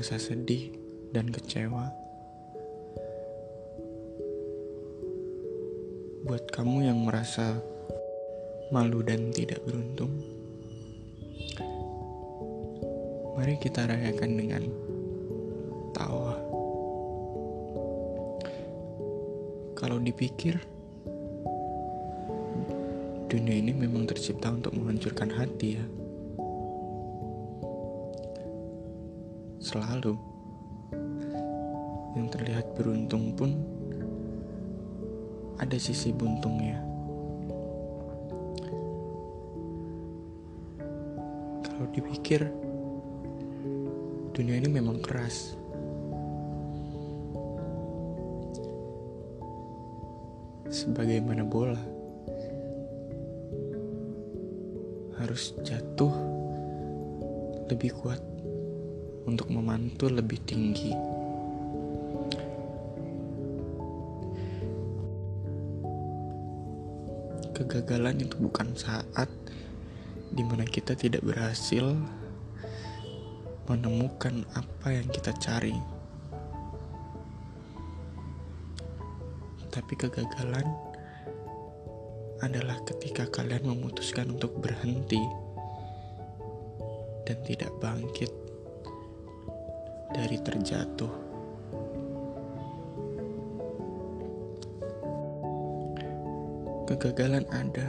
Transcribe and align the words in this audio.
merasa 0.00 0.16
sedih 0.20 0.72
dan 1.12 1.28
kecewa. 1.28 1.92
Buat 6.24 6.48
kamu 6.52 6.88
yang 6.88 7.00
merasa 7.04 7.60
malu 8.68 9.00
dan 9.00 9.32
tidak 9.32 9.64
beruntung, 9.64 10.12
mari 13.36 13.56
kita 13.56 13.88
rayakan 13.88 14.30
dengan 14.36 14.62
tawa. 15.96 16.36
Kalau 19.80 19.96
dipikir, 19.96 20.60
dunia 23.32 23.56
ini 23.56 23.72
memang 23.72 24.04
tercipta 24.04 24.52
untuk 24.52 24.76
menghancurkan 24.76 25.32
hati 25.32 25.80
ya. 25.80 25.99
Selalu 29.60 30.16
yang 32.16 32.32
terlihat 32.32 32.72
beruntung 32.72 33.36
pun 33.36 33.52
ada 35.60 35.76
sisi 35.76 36.16
buntungnya. 36.16 36.80
Kalau 41.60 41.84
dipikir, 41.92 42.48
dunia 44.32 44.56
ini 44.56 44.68
memang 44.72 45.04
keras. 45.04 45.52
Sebagaimana 50.72 51.44
bola 51.44 51.76
harus 55.20 55.52
jatuh 55.60 56.16
lebih 57.68 57.92
kuat 58.00 58.29
untuk 59.24 59.52
memantul 59.52 60.16
lebih 60.16 60.40
tinggi. 60.48 60.92
Kegagalan 67.52 68.24
itu 68.24 68.40
bukan 68.40 68.72
saat 68.72 69.28
di 70.32 70.40
mana 70.40 70.64
kita 70.64 70.96
tidak 70.96 71.20
berhasil 71.20 71.92
menemukan 73.68 74.48
apa 74.56 74.96
yang 74.96 75.06
kita 75.12 75.30
cari, 75.36 75.76
tapi 79.70 79.94
kegagalan 79.94 80.66
adalah 82.40 82.80
ketika 82.88 83.28
kalian 83.28 83.68
memutuskan 83.68 84.32
untuk 84.34 84.58
berhenti 84.58 85.20
dan 87.28 87.38
tidak 87.46 87.70
bangkit 87.78 88.49
dari 90.10 90.36
terjatuh. 90.42 91.12
Kegagalan 96.90 97.46
ada 97.54 97.86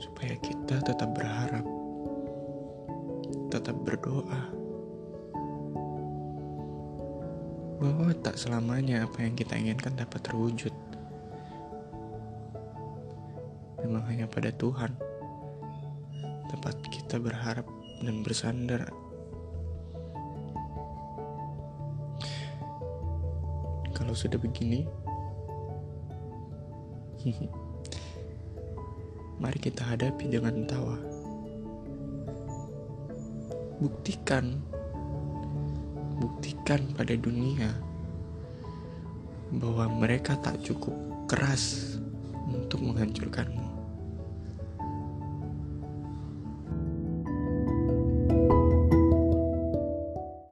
supaya 0.00 0.32
kita 0.40 0.80
tetap 0.80 1.12
berharap, 1.12 1.64
tetap 3.52 3.76
berdoa 3.84 4.40
bahwa 7.76 8.08
tak 8.24 8.40
selamanya 8.40 9.04
apa 9.04 9.20
yang 9.20 9.36
kita 9.36 9.52
inginkan 9.52 9.92
dapat 10.00 10.24
terwujud. 10.24 10.72
Memang 13.84 14.02
hanya 14.08 14.24
pada 14.24 14.48
Tuhan 14.56 14.96
tempat 16.48 16.74
kita 16.88 17.20
berharap 17.20 17.68
dan 18.00 18.24
bersandar 18.24 18.88
Kalau 23.96 24.12
sudah 24.12 24.36
begini, 24.36 24.84
mari 29.40 29.56
kita 29.56 29.88
hadapi 29.88 30.28
dengan 30.28 30.68
tawa. 30.68 31.00
Buktikan, 33.80 34.60
buktikan 36.20 36.92
pada 36.92 37.16
dunia 37.16 37.72
bahwa 39.56 39.88
mereka 39.96 40.36
tak 40.44 40.60
cukup 40.60 40.92
keras 41.24 41.96
untuk 42.52 42.84
menghancurkanmu. 42.84 43.65